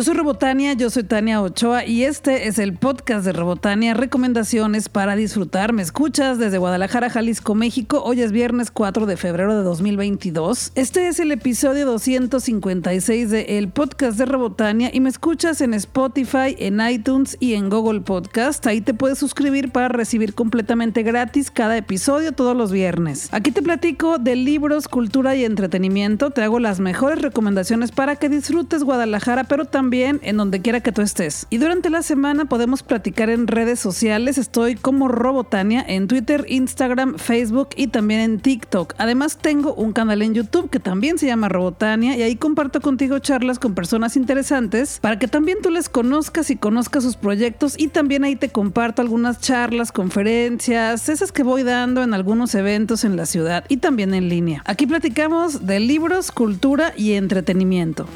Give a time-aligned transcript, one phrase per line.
[0.00, 4.88] Yo soy Robotania, yo soy Tania Ochoa y este es el podcast de Robotania, recomendaciones
[4.88, 5.74] para disfrutar.
[5.74, 8.02] Me escuchas desde Guadalajara, Jalisco, México.
[8.02, 10.72] Hoy es viernes 4 de febrero de 2022.
[10.74, 16.56] Este es el episodio 256 de el podcast de Robotania y me escuchas en Spotify,
[16.58, 18.66] en iTunes y en Google Podcast.
[18.66, 23.28] Ahí te puedes suscribir para recibir completamente gratis cada episodio todos los viernes.
[23.32, 26.30] Aquí te platico de libros, cultura y entretenimiento.
[26.30, 30.78] Te hago las mejores recomendaciones para que disfrutes Guadalajara, pero también también en donde quiera
[30.78, 31.48] que tú estés.
[31.50, 34.38] Y durante la semana podemos platicar en redes sociales.
[34.38, 38.94] Estoy como Robotania en Twitter, Instagram, Facebook y también en TikTok.
[38.98, 43.18] Además tengo un canal en YouTube que también se llama Robotania y ahí comparto contigo
[43.18, 47.88] charlas con personas interesantes para que también tú les conozcas y conozcas sus proyectos y
[47.88, 53.16] también ahí te comparto algunas charlas, conferencias, esas que voy dando en algunos eventos en
[53.16, 54.62] la ciudad y también en línea.
[54.66, 58.06] Aquí platicamos de libros, cultura y entretenimiento.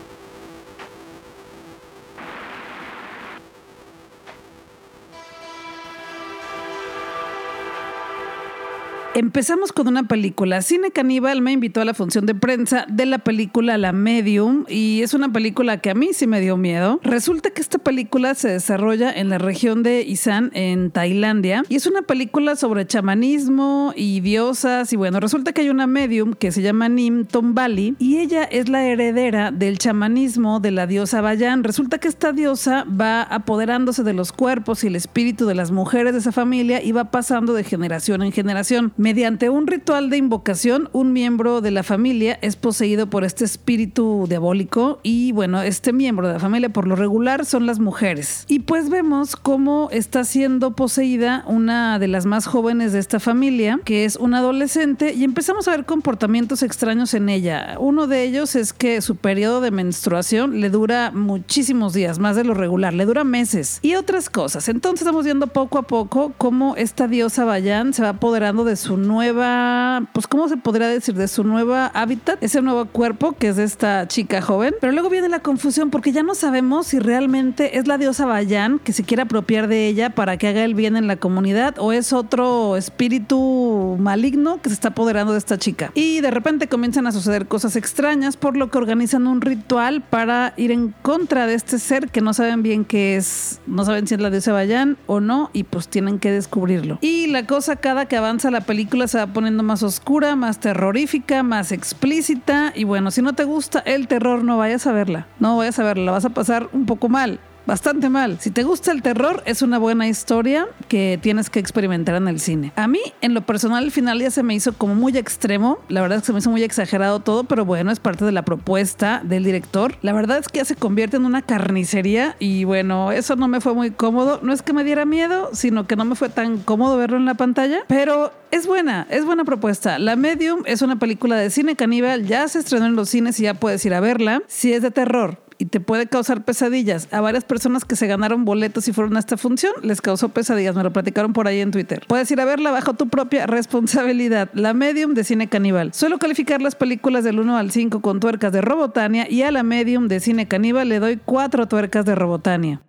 [9.16, 10.60] Empezamos con una película.
[10.60, 15.02] Cine Caníbal me invitó a la función de prensa de la película La Medium y
[15.02, 16.98] es una película que a mí sí me dio miedo.
[17.04, 21.86] Resulta que esta película se desarrolla en la región de Isan, en Tailandia, y es
[21.86, 24.92] una película sobre chamanismo y diosas.
[24.92, 28.68] Y bueno, resulta que hay una medium que se llama Nim Tombali y ella es
[28.68, 31.62] la heredera del chamanismo de la diosa Bayan.
[31.62, 36.14] Resulta que esta diosa va apoderándose de los cuerpos y el espíritu de las mujeres
[36.14, 38.92] de esa familia y va pasando de generación en generación.
[39.04, 44.24] Mediante un ritual de invocación, un miembro de la familia es poseído por este espíritu
[44.26, 48.46] diabólico y bueno, este miembro de la familia por lo regular son las mujeres.
[48.48, 53.78] Y pues vemos cómo está siendo poseída una de las más jóvenes de esta familia,
[53.84, 57.76] que es una adolescente, y empezamos a ver comportamientos extraños en ella.
[57.78, 62.44] Uno de ellos es que su periodo de menstruación le dura muchísimos días, más de
[62.44, 64.70] lo regular, le dura meses y otras cosas.
[64.70, 68.93] Entonces estamos viendo poco a poco cómo esta diosa Bayan se va apoderando de su
[68.96, 71.14] nueva, pues ¿cómo se podría decir?
[71.14, 74.74] De su nueva hábitat, ese nuevo cuerpo que es de esta chica joven.
[74.80, 78.78] Pero luego viene la confusión porque ya no sabemos si realmente es la diosa Bayan
[78.78, 81.92] que se quiere apropiar de ella para que haga el bien en la comunidad o
[81.92, 85.90] es otro espíritu maligno que se está apoderando de esta chica.
[85.94, 90.54] Y de repente comienzan a suceder cosas extrañas por lo que organizan un ritual para
[90.56, 94.14] ir en contra de este ser que no saben bien qué es, no saben si
[94.14, 96.98] es la diosa Bayan o no y pues tienen que descubrirlo.
[97.00, 100.60] Y la cosa cada que avanza la película película se va poniendo más oscura, más
[100.60, 102.70] terrorífica, más explícita.
[102.74, 105.26] Y bueno, si no te gusta el terror, no vayas a verla.
[105.40, 108.38] No vayas a verla, la vas a pasar un poco mal bastante mal.
[108.40, 112.40] Si te gusta el terror, es una buena historia que tienes que experimentar en el
[112.40, 112.72] cine.
[112.76, 115.78] A mí, en lo personal, al final ya se me hizo como muy extremo.
[115.88, 118.32] La verdad es que se me hizo muy exagerado todo, pero bueno, es parte de
[118.32, 119.96] la propuesta del director.
[120.02, 123.60] La verdad es que ya se convierte en una carnicería y bueno, eso no me
[123.60, 124.40] fue muy cómodo.
[124.42, 127.24] No es que me diera miedo, sino que no me fue tan cómodo verlo en
[127.24, 129.98] la pantalla, pero es buena, es buena propuesta.
[129.98, 133.44] La Medium es una película de cine caníbal, ya se estrenó en los cines y
[133.44, 134.42] ya puedes ir a verla.
[134.46, 137.08] Si es de terror, y te puede causar pesadillas.
[137.12, 140.74] A varias personas que se ganaron boletos y fueron a esta función les causó pesadillas,
[140.74, 142.04] me lo platicaron por ahí en Twitter.
[142.08, 144.50] Puedes ir a verla bajo tu propia responsabilidad.
[144.54, 145.92] La Medium de Cine Caníbal.
[145.92, 149.62] Suelo calificar las películas del 1 al 5 con tuercas de Robotania y a la
[149.62, 152.82] Medium de Cine Caníbal le doy 4 tuercas de Robotania.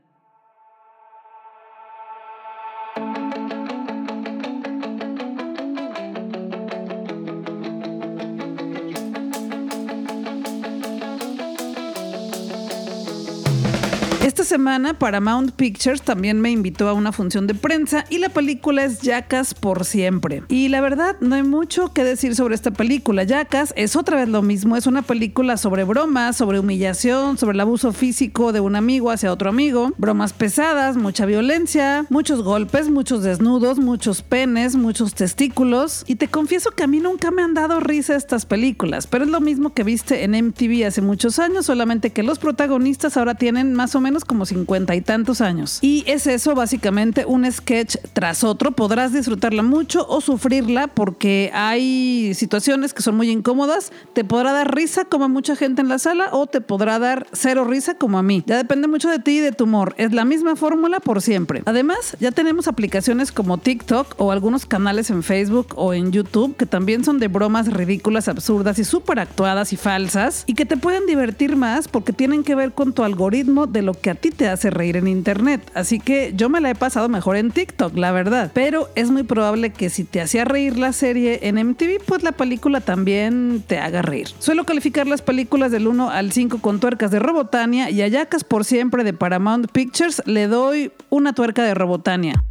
[14.56, 19.02] Semana Paramount Pictures también me invitó a una función de prensa y la película es
[19.02, 20.44] Jackass por siempre.
[20.48, 23.26] Y la verdad no hay mucho que decir sobre esta película.
[23.26, 27.60] Jackass es otra vez lo mismo, es una película sobre bromas, sobre humillación, sobre el
[27.60, 33.24] abuso físico de un amigo hacia otro amigo, bromas pesadas, mucha violencia, muchos golpes, muchos
[33.24, 36.06] desnudos, muchos penes, muchos testículos.
[36.08, 39.30] Y te confieso que a mí nunca me han dado risa estas películas, pero es
[39.30, 43.74] lo mismo que viste en MTV hace muchos años, solamente que los protagonistas ahora tienen
[43.74, 45.80] más o menos como cincuenta y tantos años.
[45.82, 48.72] Y es eso básicamente un sketch tras otro.
[48.72, 53.92] Podrás disfrutarla mucho o sufrirla porque hay situaciones que son muy incómodas.
[54.14, 57.28] Te podrá dar risa como a mucha gente en la sala o te podrá dar
[57.34, 58.44] cero risa como a mí.
[58.46, 59.94] Ya depende mucho de ti y de tu humor.
[59.98, 61.64] Es la misma fórmula por siempre.
[61.66, 66.66] Además, ya tenemos aplicaciones como TikTok o algunos canales en Facebook o en YouTube que
[66.66, 71.06] también son de bromas ridículas, absurdas y súper actuadas y falsas y que te pueden
[71.06, 74.70] divertir más porque tienen que ver con tu algoritmo de lo que a te hace
[74.70, 75.62] reír en internet.
[75.74, 78.52] Así que yo me la he pasado mejor en TikTok, la verdad.
[78.54, 82.32] Pero es muy probable que si te hacía reír la serie en MTV, pues la
[82.32, 84.28] película también te haga reír.
[84.40, 88.44] Suelo calificar las películas del 1 al 5 con tuercas de Robotania y a Yacas
[88.44, 92.44] por siempre de Paramount Pictures le doy una tuerca de Robotania.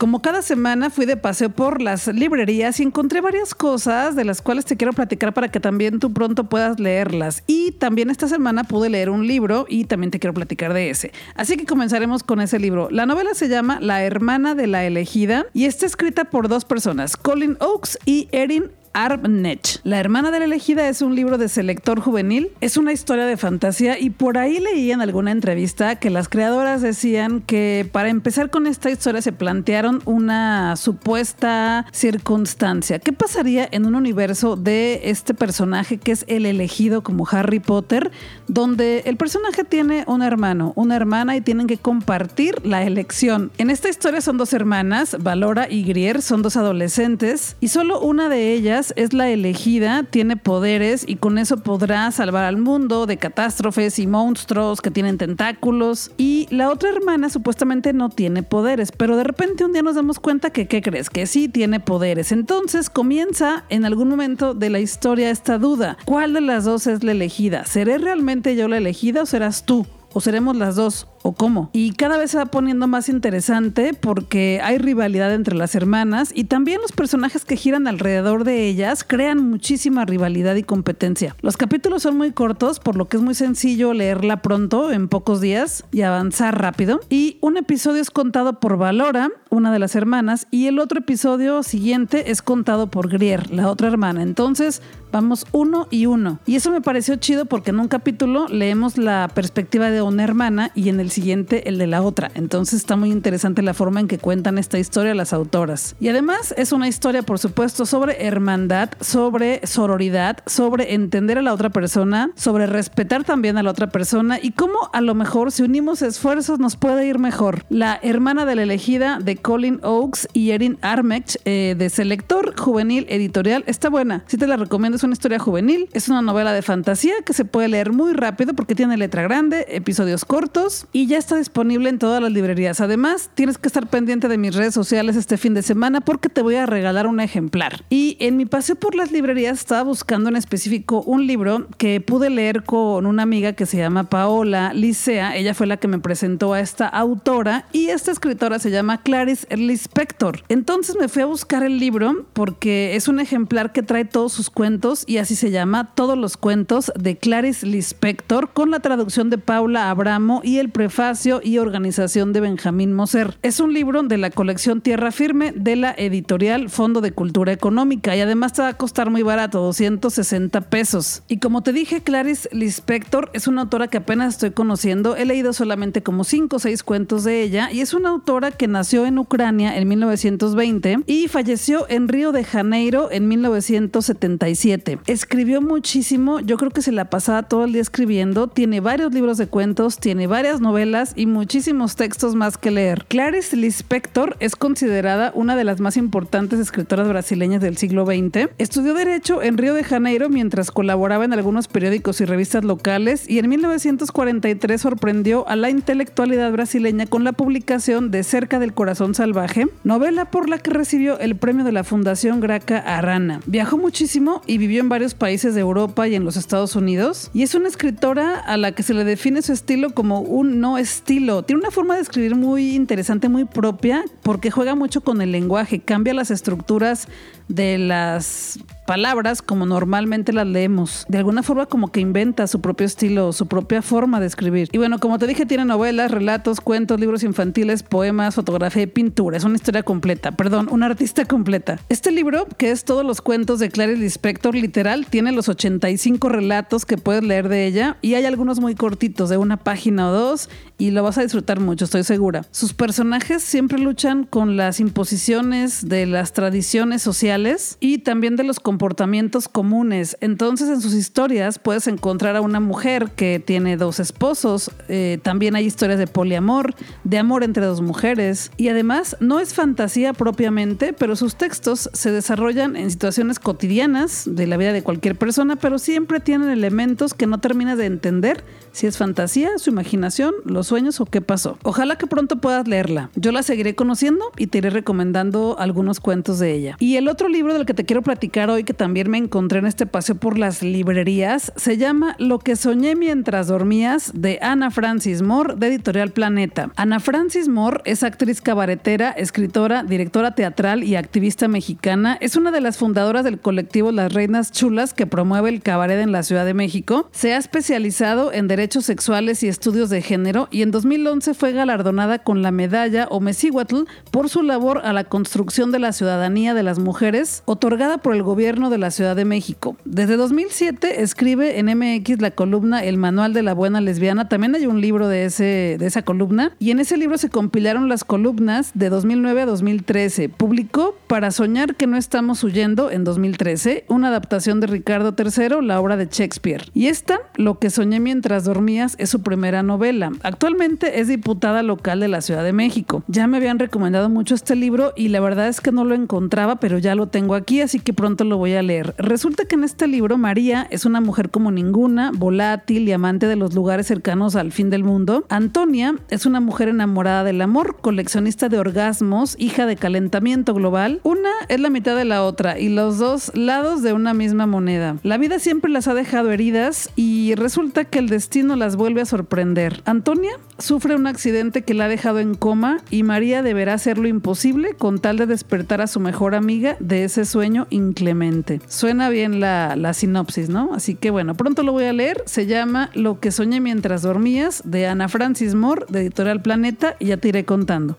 [0.00, 4.40] Como cada semana fui de paseo por las librerías y encontré varias cosas de las
[4.40, 7.42] cuales te quiero platicar para que también tú pronto puedas leerlas.
[7.46, 11.12] Y también esta semana pude leer un libro y también te quiero platicar de ese.
[11.34, 12.88] Así que comenzaremos con ese libro.
[12.90, 17.18] La novela se llama La hermana de la elegida y está escrita por dos personas,
[17.18, 19.80] Colin Oakes y Erin Arbnech.
[19.84, 23.36] La hermana de la elegida es un libro de selector juvenil, es una historia de
[23.36, 28.50] fantasía y por ahí leí en alguna entrevista que las creadoras decían que para empezar
[28.50, 32.98] con esta historia se plantearon una supuesta circunstancia.
[32.98, 38.10] ¿Qué pasaría en un universo de este personaje que es el elegido como Harry Potter,
[38.48, 43.52] donde el personaje tiene un hermano, una hermana y tienen que compartir la elección?
[43.58, 48.28] En esta historia son dos hermanas, Valora y Grier, son dos adolescentes y solo una
[48.28, 53.16] de ellas es la elegida, tiene poderes y con eso podrá salvar al mundo de
[53.16, 56.10] catástrofes y monstruos que tienen tentáculos.
[56.16, 60.18] Y la otra hermana supuestamente no tiene poderes, pero de repente un día nos damos
[60.18, 61.10] cuenta que, ¿qué crees?
[61.10, 62.32] Que sí tiene poderes.
[62.32, 65.98] Entonces comienza en algún momento de la historia esta duda.
[66.04, 67.66] ¿Cuál de las dos es la elegida?
[67.66, 69.86] ¿Seré realmente yo la elegida o serás tú?
[70.12, 71.06] ¿O seremos las dos?
[71.22, 71.70] O cómo.
[71.72, 76.44] Y cada vez se va poniendo más interesante porque hay rivalidad entre las hermanas y
[76.44, 81.36] también los personajes que giran alrededor de ellas crean muchísima rivalidad y competencia.
[81.40, 85.40] Los capítulos son muy cortos, por lo que es muy sencillo leerla pronto, en pocos
[85.40, 87.00] días, y avanzar rápido.
[87.08, 91.62] Y un episodio es contado por Valora, una de las hermanas, y el otro episodio
[91.62, 94.22] siguiente es contado por Grier, la otra hermana.
[94.22, 94.82] Entonces,
[95.12, 96.38] vamos uno y uno.
[96.46, 100.70] Y eso me pareció chido porque en un capítulo leemos la perspectiva de una hermana
[100.74, 102.30] y en el siguiente el de la otra.
[102.34, 105.96] Entonces está muy interesante la forma en que cuentan esta historia las autoras.
[106.00, 111.52] Y además es una historia, por supuesto, sobre hermandad, sobre sororidad, sobre entender a la
[111.52, 115.62] otra persona, sobre respetar también a la otra persona y cómo a lo mejor si
[115.62, 117.64] unimos esfuerzos nos puede ir mejor.
[117.68, 123.06] La hermana de la elegida de Colin Oakes y Erin Armech eh, de Selector Juvenil
[123.08, 124.24] Editorial está buena.
[124.26, 127.44] Si te la recomiendo, es una historia juvenil, es una novela de fantasía que se
[127.44, 131.88] puede leer muy rápido porque tiene letra grande, episodios cortos y y ya está disponible
[131.88, 132.82] en todas las librerías.
[132.82, 136.42] Además, tienes que estar pendiente de mis redes sociales este fin de semana porque te
[136.42, 137.86] voy a regalar un ejemplar.
[137.88, 142.28] Y en mi paseo por las librerías estaba buscando en específico un libro que pude
[142.28, 145.36] leer con una amiga que se llama Paola Licea.
[145.36, 149.46] Ella fue la que me presentó a esta autora y esta escritora se llama Clarice
[149.56, 150.42] Lispector.
[150.50, 154.50] Entonces me fui a buscar el libro porque es un ejemplar que trae todos sus
[154.50, 159.38] cuentos y así se llama Todos los cuentos de Clarice Lispector con la traducción de
[159.38, 163.38] Paula Abramo y el pre prefacio y organización de Benjamín Moser.
[163.42, 168.16] Es un libro de la colección Tierra Firme de la editorial Fondo de Cultura Económica
[168.16, 171.22] y además te va a costar muy barato, 260 pesos.
[171.28, 175.14] Y como te dije, Clarice Lispector es una autora que apenas estoy conociendo.
[175.14, 178.66] He leído solamente como 5 o 6 cuentos de ella y es una autora que
[178.66, 184.98] nació en Ucrania en 1920 y falleció en Río de Janeiro en 1977.
[185.06, 188.48] Escribió muchísimo, yo creo que se la pasaba todo el día escribiendo.
[188.48, 193.04] Tiene varios libros de cuentos, tiene varias novelas y muchísimos textos más que leer.
[193.06, 198.48] Clarice Lispector es considerada una de las más importantes escritoras brasileñas del siglo XX.
[198.56, 203.38] Estudió Derecho en Río de Janeiro mientras colaboraba en algunos periódicos y revistas locales y
[203.40, 209.68] en 1943 sorprendió a la intelectualidad brasileña con la publicación de Cerca del Corazón Salvaje,
[209.84, 213.42] novela por la que recibió el premio de la Fundación Graca Arana.
[213.44, 217.42] Viajó muchísimo y vivió en varios países de Europa y en los Estados Unidos y
[217.42, 221.42] es una escritora a la que se le define su estilo como un no estilo.
[221.42, 225.80] Tiene una forma de escribir muy interesante, muy propia, porque juega mucho con el lenguaje,
[225.80, 227.08] cambia las estructuras
[227.50, 231.04] de las palabras como normalmente las leemos.
[231.08, 234.68] De alguna forma como que inventa su propio estilo, su propia forma de escribir.
[234.72, 239.36] Y bueno, como te dije, tiene novelas, relatos, cuentos, libros infantiles, poemas, fotografía y pintura.
[239.36, 241.78] Es una historia completa, perdón, una artista completa.
[241.88, 246.84] Este libro, que es todos los cuentos de Clarice Lispector, literal, tiene los 85 relatos
[246.84, 250.48] que puedes leer de ella y hay algunos muy cortitos, de una página o dos,
[250.80, 252.46] y lo vas a disfrutar mucho, estoy segura.
[252.52, 258.60] Sus personajes siempre luchan con las imposiciones de las tradiciones sociales y también de los
[258.60, 260.16] comportamientos comunes.
[260.22, 265.54] Entonces en sus historias puedes encontrar a una mujer que tiene dos esposos, eh, también
[265.54, 270.94] hay historias de poliamor, de amor entre dos mujeres y además no es fantasía propiamente,
[270.94, 275.78] pero sus textos se desarrollan en situaciones cotidianas de la vida de cualquier persona, pero
[275.78, 281.00] siempre tienen elementos que no terminas de entender si es fantasía, su imaginación, los sueños
[281.00, 281.58] o qué pasó.
[281.64, 283.10] Ojalá que pronto puedas leerla.
[283.16, 286.76] Yo la seguiré conociendo y te iré recomendando algunos cuentos de ella.
[286.78, 289.66] Y el otro libro del que te quiero platicar hoy, que también me encontré en
[289.66, 295.22] este paseo por las librerías, se llama Lo que soñé mientras dormías de Ana Francis
[295.22, 296.70] Moore de Editorial Planeta.
[296.76, 302.16] Ana Francis Moore es actriz cabaretera, escritora, directora teatral y activista mexicana.
[302.20, 306.12] Es una de las fundadoras del colectivo Las Reinas Chulas que promueve el cabaret en
[306.12, 307.08] la Ciudad de México.
[307.10, 312.18] Se ha especializado en derechos sexuales y estudios de género y en 2011 fue galardonada
[312.18, 316.78] con la medalla Omecihuatl por su labor a la construcción de la ciudadanía de las
[316.78, 319.76] mujeres otorgada por el gobierno de la Ciudad de México.
[319.84, 324.28] Desde 2007 escribe en MX la columna El Manual de la Buena Lesbiana.
[324.28, 327.88] También hay un libro de, ese, de esa columna y en ese libro se compilaron
[327.88, 330.28] las columnas de 2009 a 2013.
[330.28, 335.80] Publicó Para soñar que no estamos huyendo en 2013, una adaptación de Ricardo III, la
[335.80, 336.70] obra de Shakespeare.
[336.74, 340.12] Y esta, Lo que soñé mientras dormías, es su primera novela.
[340.40, 343.04] Actualmente es diputada local de la Ciudad de México.
[343.08, 346.56] Ya me habían recomendado mucho este libro y la verdad es que no lo encontraba,
[346.56, 348.94] pero ya lo tengo aquí, así que pronto lo voy a leer.
[348.96, 353.36] Resulta que en este libro María es una mujer como ninguna, volátil y amante de
[353.36, 355.26] los lugares cercanos al fin del mundo.
[355.28, 361.00] Antonia es una mujer enamorada del amor, coleccionista de orgasmos, hija de calentamiento global.
[361.02, 364.96] Una es la mitad de la otra y los dos lados de una misma moneda.
[365.02, 369.04] La vida siempre las ha dejado heridas y resulta que el destino las vuelve a
[369.04, 369.82] sorprender.
[369.84, 374.08] Antonia sufre un accidente que la ha dejado en coma y María deberá hacer lo
[374.08, 378.60] imposible con tal de despertar a su mejor amiga de ese sueño inclemente.
[378.68, 380.74] Suena bien la, la sinopsis, ¿no?
[380.74, 382.22] Así que bueno, pronto lo voy a leer.
[382.26, 387.06] Se llama Lo que soñé mientras dormías de Ana Francis Moore de Editorial Planeta y
[387.06, 387.96] ya te iré contando.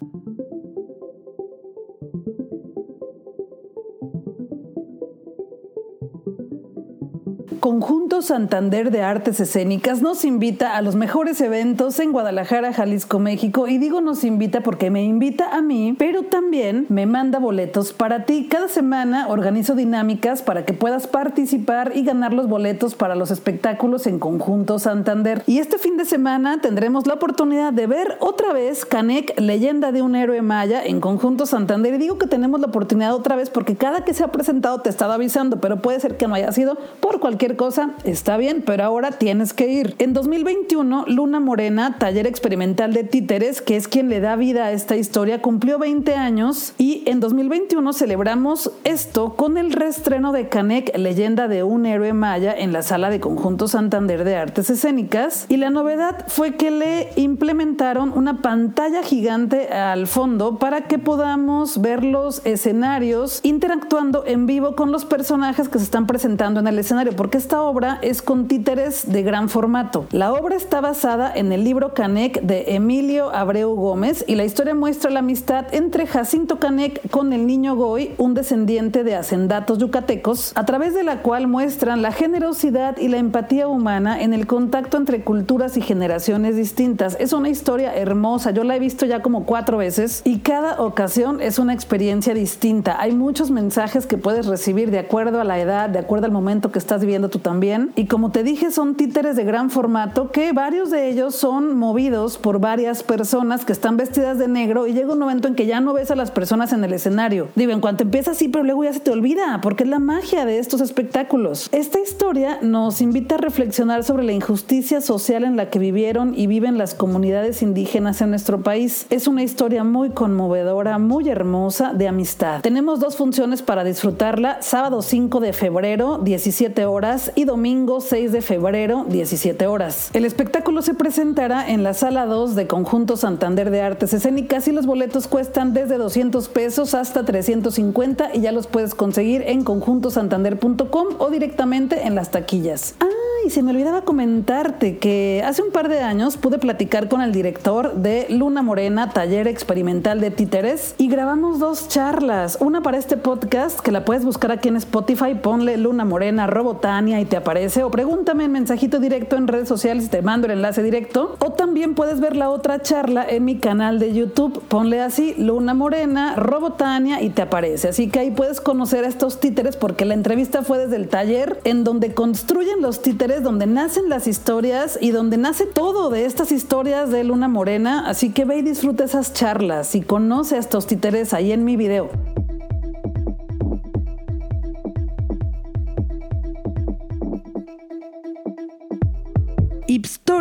[7.62, 13.68] Conjunto Santander de Artes Escénicas nos invita a los mejores eventos en Guadalajara, Jalisco, México.
[13.68, 18.26] Y digo nos invita porque me invita a mí, pero también me manda boletos para
[18.26, 18.48] ti.
[18.50, 24.08] Cada semana organizo dinámicas para que puedas participar y ganar los boletos para los espectáculos
[24.08, 25.44] en Conjunto Santander.
[25.46, 30.02] Y este fin de semana tendremos la oportunidad de ver otra vez Canek, leyenda de
[30.02, 31.94] un héroe maya en Conjunto Santander.
[31.94, 34.90] Y digo que tenemos la oportunidad otra vez porque cada que se ha presentado te
[34.90, 38.64] he estado avisando, pero puede ser que no haya sido por cualquier cosa, está bien,
[38.66, 39.96] pero ahora tienes que ir.
[40.00, 44.72] En 2021, Luna Morena, taller experimental de títeres, que es quien le da vida a
[44.72, 50.98] esta historia, cumplió 20 años y en 2021 celebramos esto con el reestreno de Canek,
[50.98, 55.46] leyenda de un héroe maya, en la sala de Conjunto Santander de Artes Escénicas.
[55.50, 61.82] Y la novedad fue que le implementaron una pantalla gigante al fondo para que podamos
[61.82, 66.80] ver los escenarios interactuando en vivo con los personajes que se están presentando en el
[66.80, 70.06] escenario, porque esta obra es con títeres de gran formato.
[70.12, 74.76] La obra está basada en el libro Canek de Emilio Abreu Gómez y la historia
[74.76, 80.52] muestra la amistad entre Jacinto Canek con el niño Goy, un descendiente de hacendatos yucatecos,
[80.54, 84.98] a través de la cual muestran la generosidad y la empatía humana en el contacto
[84.98, 87.18] entre culturas y generaciones distintas.
[87.20, 91.42] Es una historia hermosa, yo la he visto ya como cuatro veces y cada ocasión
[91.42, 93.02] es una experiencia distinta.
[93.02, 96.72] Hay muchos mensajes que puedes recibir de acuerdo a la edad, de acuerdo al momento
[96.72, 97.92] que estás viviendo tú también.
[97.96, 102.38] Y como te dije, son títeres de gran formato que varios de ellos son movidos
[102.38, 105.80] por varias personas que están vestidas de negro y llega un momento en que ya
[105.82, 107.48] no ves a las personas en el escenario.
[107.56, 110.46] Digo, en cuanto empieza así, pero luego ya se te olvida, porque es la magia
[110.46, 111.70] de estos espectáculos.
[111.72, 116.48] Esta historia nos invita a reflexionar sobre la injusticia social en la que vivieron y
[116.48, 119.06] viven las comunidades indígenas en nuestro país.
[119.10, 122.62] Es una historia muy conmovedora, muy hermosa de amistad.
[122.62, 128.42] Tenemos dos funciones para disfrutarla, sábado 5 de febrero, 17 horas y domingo 6 de
[128.42, 130.10] febrero, 17 horas.
[130.14, 134.72] El espectáculo se presentará en la sala 2 de Conjunto Santander de Artes Escénicas y
[134.72, 141.08] los boletos cuestan desde 200 pesos hasta 350 y ya los puedes conseguir en conjuntosantander.com
[141.20, 142.96] o directamente en las taquillas.
[143.00, 143.08] Ah,
[143.46, 147.32] y se me olvidaba comentarte que hace un par de años pude platicar con el
[147.32, 152.58] director de Luna Morena, taller experimental de títeres, y grabamos dos charlas.
[152.62, 157.11] Una para este podcast, que la puedes buscar aquí en Spotify, ponle Luna Morena, Robotania
[157.20, 160.82] Y te aparece, o pregúntame en mensajito directo en redes sociales, te mando el enlace
[160.82, 164.62] directo, o también puedes ver la otra charla en mi canal de YouTube.
[164.68, 167.90] Ponle así, Luna Morena, Robotania y te aparece.
[167.90, 171.60] Así que ahí puedes conocer a estos títeres porque la entrevista fue desde el taller
[171.64, 176.52] en donde construyen los títeres, donde nacen las historias y donde nace todo de estas
[176.52, 178.08] historias de Luna Morena.
[178.08, 181.78] Así que ve y disfruta esas charlas y conoce a estos títeres ahí en mi
[181.78, 182.10] video.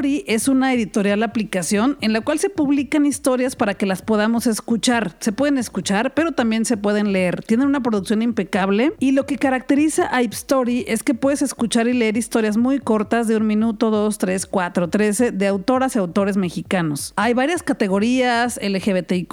[0.01, 4.47] Ipstory es una editorial aplicación en la cual se publican historias para que las podamos
[4.47, 5.15] escuchar.
[5.21, 7.43] Se pueden escuchar, pero también se pueden leer.
[7.43, 11.93] Tienen una producción impecable y lo que caracteriza a Ipstory es que puedes escuchar y
[11.93, 16.39] leer historias muy cortas de un minuto, dos, tres, cuatro, trece de autoras y autores
[16.39, 17.13] mexicanos.
[17.17, 19.29] Hay varias categorías, LGBTIQ+,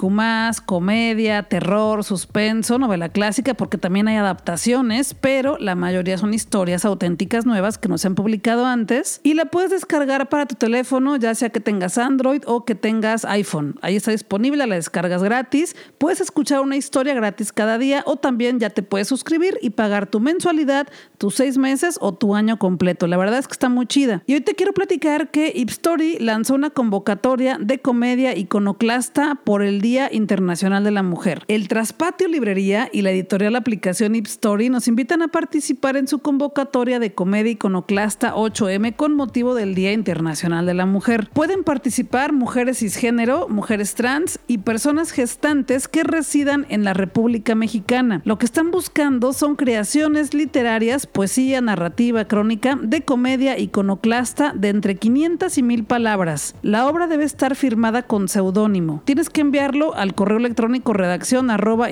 [0.66, 7.46] comedia, terror, suspenso, novela clásica, porque también hay adaptaciones, pero la mayoría son historias auténticas
[7.46, 11.34] nuevas que no se han publicado antes y la puedes descargar para tu teléfono, ya
[11.34, 13.76] sea que tengas Android o que tengas iPhone.
[13.82, 15.76] Ahí está disponible, la descargas gratis.
[15.98, 20.06] Puedes escuchar una historia gratis cada día o también ya te puedes suscribir y pagar
[20.06, 20.88] tu mensualidad,
[21.18, 23.06] tus seis meses o tu año completo.
[23.06, 24.22] La verdad es que está muy chida.
[24.26, 29.80] Y hoy te quiero platicar que Ipstory lanzó una convocatoria de comedia iconoclasta por el
[29.80, 31.44] Día Internacional de la Mujer.
[31.48, 36.98] El Traspatio Librería y la editorial aplicación Ipstory nos invitan a participar en su convocatoria
[36.98, 41.28] de comedia iconoclasta 8M con motivo del Día Internacional de la Mujer.
[41.32, 48.22] Pueden participar mujeres cisgénero, mujeres trans y personas gestantes que residan en la República Mexicana.
[48.24, 54.94] Lo que están buscando son creaciones literarias, poesía, narrativa, crónica, de comedia iconoclasta de entre
[54.94, 56.54] 500 y 1000 palabras.
[56.62, 59.02] La obra debe estar firmada con seudónimo.
[59.06, 61.88] Tienes que enviarlo al correo electrónico redacción arroba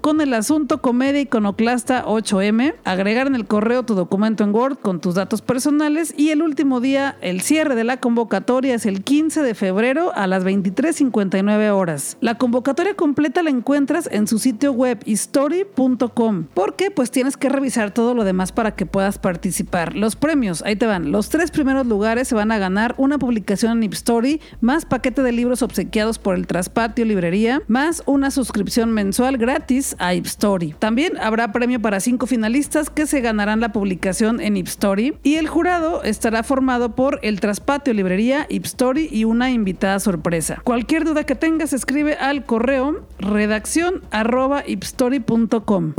[0.00, 5.00] con el asunto comedia iconoclasta 8M, agregar en el correo tu documento en Word con
[5.00, 9.42] tus datos personales y el último día, el cierre de la convocatoria es el 15
[9.42, 12.18] de febrero a las 23.59 horas.
[12.20, 17.92] La convocatoria completa la encuentras en su sitio web history.com porque pues tienes que revisar
[17.92, 19.96] todo lo demás para que puedas participar.
[19.96, 21.12] Los premios, ahí te van.
[21.12, 25.32] Los tres primeros lugares se van a ganar una publicación en Ipstory, más paquete de
[25.32, 30.74] libros obsequiados por el Traspatio Librería, más una suscripción mensual gratis a Ipstory.
[30.78, 35.48] También habrá premio para cinco finalistas que se ganarán la publicación en Ipstory y el
[35.48, 40.60] jurado estará formado por el Traspatio Librería, Ipstory y una invitada sorpresa.
[40.64, 45.94] Cualquier duda que tengas, escribe al correo redacción arroba ipstory.com.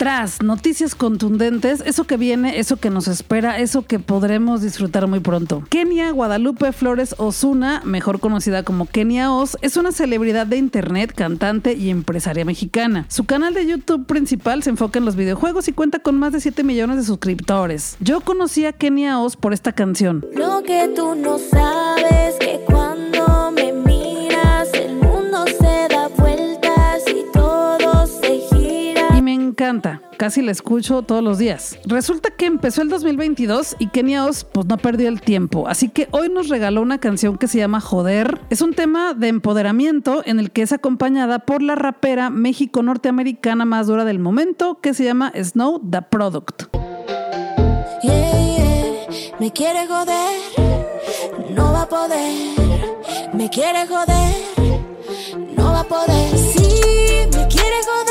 [0.00, 5.20] tras noticias contundentes, eso que viene, eso que nos espera, eso que podremos disfrutar muy
[5.20, 5.62] pronto.
[5.68, 11.74] Kenia Guadalupe Flores Osuna, mejor conocida como Kenia Oz, es una celebridad de internet, cantante
[11.74, 13.04] y empresaria mexicana.
[13.08, 16.40] Su canal de YouTube principal se enfoca en los videojuegos y cuenta con más de
[16.40, 17.98] 7 millones de suscriptores.
[18.00, 20.24] Yo conocí a Kenia Oz por esta canción.
[20.34, 23.09] Lo que tú no sabes que cuando
[29.60, 31.78] encanta casi la escucho todos los días.
[31.84, 36.08] Resulta que empezó el 2022 y Kenia Oz pues no perdió el tiempo, así que
[36.12, 38.40] hoy nos regaló una canción que se llama Joder.
[38.48, 43.66] Es un tema de empoderamiento en el que es acompañada por la rapera México norteamericana
[43.66, 46.62] más dura del momento que se llama Snow the Product.
[51.54, 53.30] No va a poder.
[53.34, 54.34] Me quiere joder,
[55.54, 56.38] no va a poder.
[56.38, 58.09] Sí, me quiere joder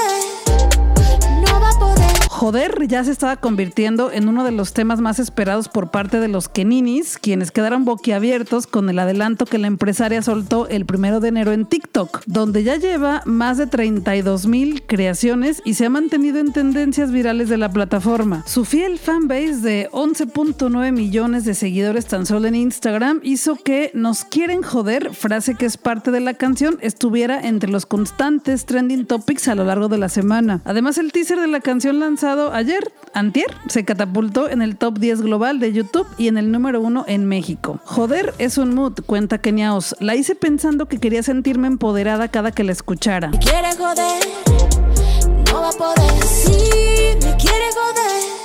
[2.39, 6.29] Joder ya se estaba convirtiendo en uno de los temas más esperados por parte de
[6.29, 11.27] los Keninis, quienes quedaron boquiabiertos con el adelanto que la empresaria soltó el primero de
[11.27, 16.39] enero en TikTok, donde ya lleva más de 32 mil creaciones y se ha mantenido
[16.39, 18.45] en tendencias virales de la plataforma.
[18.47, 24.23] Su fiel fanbase de 11.9 millones de seguidores tan solo en Instagram hizo que Nos
[24.23, 29.49] quieren joder, frase que es parte de la canción, estuviera entre los constantes trending topics
[29.49, 30.61] a lo largo de la semana.
[30.63, 35.21] Además, el teaser de la canción lanzada ayer, antier, se catapultó en el top 10
[35.21, 37.79] global de YouTube y en el número 1 en México.
[37.85, 39.95] Joder es un mood, cuenta Keniaos.
[39.99, 43.31] La hice pensando que quería sentirme empoderada cada que la escuchara.
[43.31, 44.23] quiere joder,
[45.51, 46.23] no va a poder.
[46.23, 46.51] Sí,
[47.25, 48.38] me quiere joder.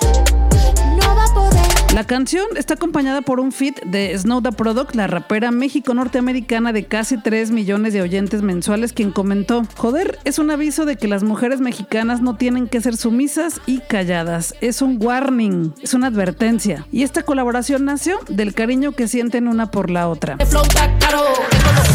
[1.94, 6.86] La canción está acompañada por un feat de Snow the Product, la rapera México-norteamericana de
[6.86, 11.22] casi 3 millones de oyentes mensuales, quien comentó: Joder, es un aviso de que las
[11.22, 14.56] mujeres mexicanas no tienen que ser sumisas y calladas.
[14.60, 16.84] Es un warning, es una advertencia.
[16.90, 20.36] Y esta colaboración nació del cariño que sienten una por la otra.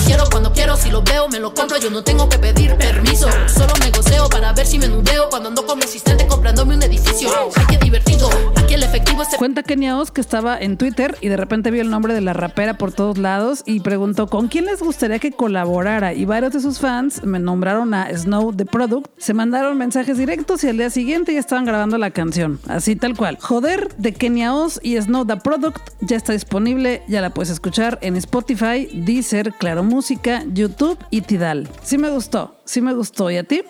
[0.05, 3.27] quiero cuando quiero, si lo veo me lo compro, yo no tengo que pedir permiso.
[3.53, 6.83] Solo me goceo para ver si me nudeo cuando ando con mi asistente comprándome un
[6.83, 7.29] edificio.
[7.57, 9.27] Ay, qué divertido, aquí el efectivo es...
[9.37, 12.33] Cuenta Kenia Oz que estaba en Twitter y de repente vio el nombre de la
[12.33, 16.59] rapera por todos lados y preguntó con quién les gustaría que colaborara y varios de
[16.59, 20.89] sus fans me nombraron a Snow The Product, se mandaron mensajes directos y al día
[20.89, 23.37] siguiente ya estaban grabando la canción, así tal cual.
[23.39, 27.97] Joder de Kenia Oz y Snow The Product ya está disponible, ya la puedes escuchar
[28.01, 31.67] en Spotify, Deezer, Claro Música, YouTube y Tidal.
[31.83, 33.31] Sí me gustó, sí me gustó.
[33.31, 33.61] ¿Y a ti?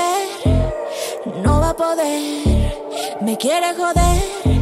[1.43, 2.73] No va a poder,
[3.21, 4.58] me quiere joder.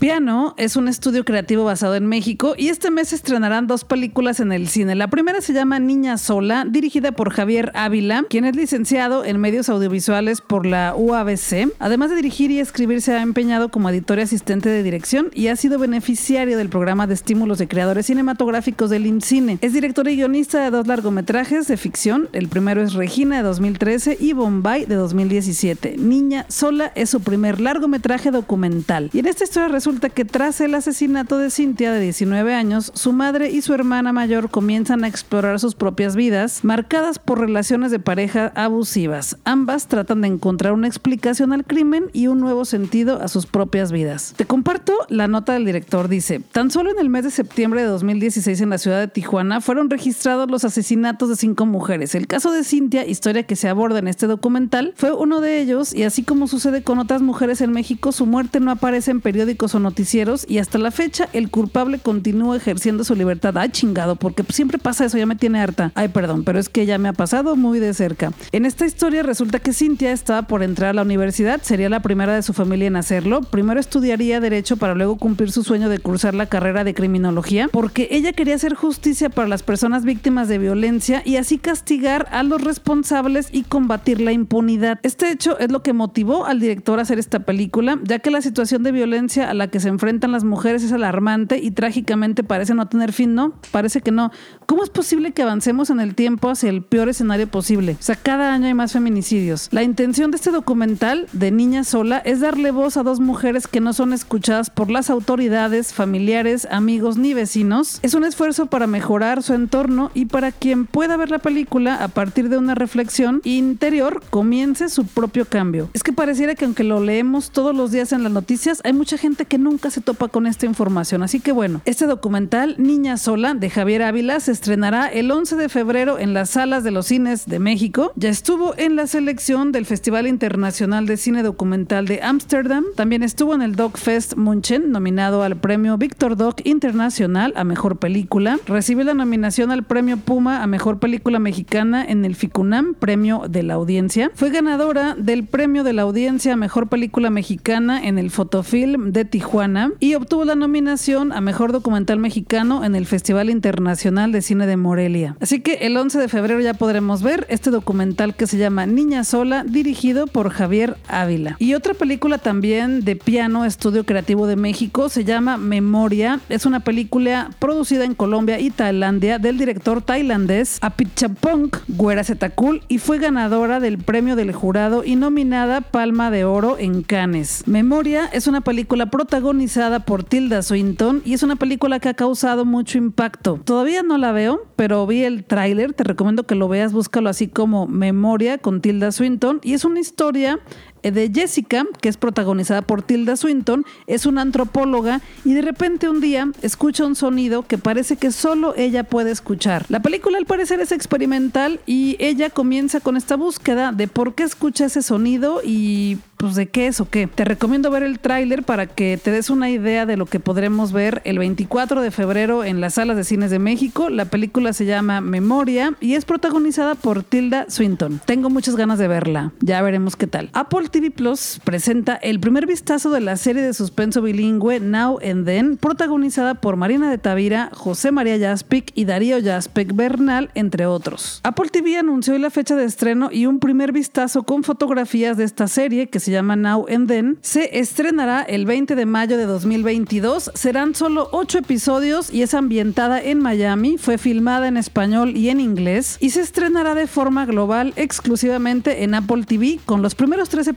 [0.00, 4.52] Piano es un estudio creativo basado en México y este mes estrenarán dos películas en
[4.52, 4.94] el cine.
[4.94, 9.68] La primera se llama Niña Sola, dirigida por Javier Ávila, quien es licenciado en medios
[9.68, 11.72] audiovisuales por la UABC.
[11.78, 15.48] Además de dirigir y escribir, se ha empeñado como editor y asistente de dirección y
[15.48, 19.58] ha sido beneficiario del programa de estímulos de creadores cinematográficos del IMCINE.
[19.60, 22.28] Es director y guionista de dos largometrajes de ficción.
[22.32, 25.96] El primero es Regina de 2013 y Bombay de 2017.
[25.98, 29.05] Niña Sola es su primer largometraje documental.
[29.12, 33.12] Y en esta historia resulta que tras el asesinato de Cintia de 19 años, su
[33.12, 37.98] madre y su hermana mayor comienzan a explorar sus propias vidas, marcadas por relaciones de
[37.98, 39.36] pareja abusivas.
[39.44, 43.92] Ambas tratan de encontrar una explicación al crimen y un nuevo sentido a sus propias
[43.92, 44.34] vidas.
[44.36, 46.08] Te comparto la nota del director.
[46.08, 49.60] Dice, tan solo en el mes de septiembre de 2016 en la ciudad de Tijuana
[49.60, 52.14] fueron registrados los asesinatos de cinco mujeres.
[52.14, 55.94] El caso de Cintia, historia que se aborda en este documental, fue uno de ellos
[55.94, 59.74] y así como sucede con otras mujeres en México, su muerte no aparece en periódicos
[59.74, 63.56] o noticieros y hasta la fecha el culpable continúa ejerciendo su libertad.
[63.58, 65.92] Ay, chingado, porque siempre pasa eso, ya me tiene harta.
[65.94, 68.32] Ay, perdón, pero es que ya me ha pasado muy de cerca.
[68.52, 72.34] En esta historia resulta que Cintia estaba por entrar a la universidad, sería la primera
[72.34, 73.42] de su familia en hacerlo.
[73.42, 78.08] Primero estudiaría derecho para luego cumplir su sueño de cursar la carrera de criminología, porque
[78.10, 82.62] ella quería hacer justicia para las personas víctimas de violencia y así castigar a los
[82.62, 84.98] responsables y combatir la impunidad.
[85.02, 88.40] Este hecho es lo que motivó al director a hacer esta película, ya que la
[88.40, 92.74] situación de violencia a la que se enfrentan las mujeres es alarmante y trágicamente parece
[92.74, 93.52] no tener fin, ¿no?
[93.70, 94.30] Parece que no.
[94.66, 97.96] ¿Cómo es posible que avancemos en el tiempo hacia el peor escenario posible?
[97.98, 99.68] O sea, cada año hay más feminicidios.
[99.72, 103.80] La intención de este documental de Niña Sola es darle voz a dos mujeres que
[103.80, 107.98] no son escuchadas por las autoridades, familiares, amigos ni vecinos.
[108.02, 112.08] Es un esfuerzo para mejorar su entorno y para quien pueda ver la película a
[112.08, 115.90] partir de una reflexión interior comience su propio cambio.
[115.92, 119.18] Es que pareciera que aunque lo leemos todos los días en las noticias, hay mucha
[119.18, 121.22] gente que nunca se topa con esta información.
[121.22, 125.68] Así que bueno, este documental Niña Sola de Javier Ávila se estrenará el 11 de
[125.68, 128.12] febrero en las salas de los cines de México.
[128.16, 132.84] Ya estuvo en la selección del Festival Internacional de Cine Documental de Ámsterdam.
[132.94, 137.98] También estuvo en el Doc Fest Munchen, nominado al premio Victor Doc Internacional a Mejor
[137.98, 138.58] Película.
[138.66, 143.62] Recibió la nominación al premio Puma a Mejor Película Mexicana en el FICUNAM, premio de
[143.62, 144.30] la audiencia.
[144.34, 148.30] Fue ganadora del premio de la audiencia a Mejor Película Mexicana en el
[148.66, 154.32] Fotofilm de Tijuana y obtuvo la nominación a Mejor Documental Mexicano en el Festival Internacional
[154.32, 155.36] de Cine de Morelia.
[155.40, 159.22] Así que el 11 de febrero ya podremos ver este documental que se llama Niña
[159.22, 161.56] Sola, dirigido por Javier Ávila.
[161.60, 166.40] Y otra película también de piano, Estudio Creativo de México, se llama Memoria.
[166.48, 173.18] Es una película producida en Colombia y Tailandia del director tailandés Apichatpong Guerasetakul y fue
[173.18, 177.62] ganadora del premio del jurado y nominada Palma de Oro en Cannes.
[177.66, 182.64] Memoria es una película protagonizada por Tilda Swinton y es una película que ha causado
[182.64, 183.60] mucho impacto.
[183.64, 187.48] Todavía no la veo, pero vi el tráiler, te recomiendo que lo veas, búscalo así
[187.48, 190.58] como Memoria con Tilda Swinton y es una historia
[191.02, 196.20] de Jessica, que es protagonizada por Tilda Swinton, es una antropóloga y de repente un
[196.20, 199.86] día escucha un sonido que parece que solo ella puede escuchar.
[199.88, 204.42] La película al parecer es experimental y ella comienza con esta búsqueda de por qué
[204.42, 207.26] escucha ese sonido y pues de qué es o qué.
[207.26, 210.92] Te recomiendo ver el tráiler para que te des una idea de lo que podremos
[210.92, 214.10] ver el 24 de febrero en las salas de cines de México.
[214.10, 218.20] La película se llama Memoria y es protagonizada por Tilda Swinton.
[218.24, 219.52] Tengo muchas ganas de verla.
[219.60, 220.50] Ya veremos qué tal.
[220.52, 225.44] Apple TV Plus presenta el primer vistazo de la serie de suspenso bilingüe Now and
[225.44, 231.40] Then, protagonizada por Marina de Tavira, José María Jaspic y Darío Jaspic Bernal, entre otros.
[231.42, 235.44] Apple TV anunció hoy la fecha de estreno y un primer vistazo con fotografías de
[235.44, 239.46] esta serie que se llama Now and Then, se estrenará el 20 de mayo de
[239.46, 240.52] 2022.
[240.54, 243.98] Serán solo ocho episodios y es ambientada en Miami.
[243.98, 249.14] Fue filmada en español y en inglés y se estrenará de forma global exclusivamente en
[249.14, 250.75] Apple TV con los primeros tres episodios